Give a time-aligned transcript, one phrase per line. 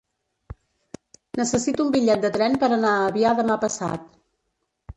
[1.41, 4.13] Necessito un bitllet de tren per anar a Avià demà passat.